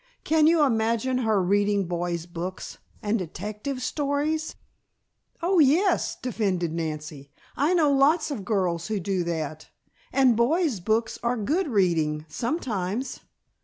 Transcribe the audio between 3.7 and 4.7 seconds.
stories?"